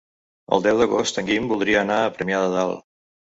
[0.55, 2.83] El deu d'agost en Guim voldria anar a Premià de Dalt.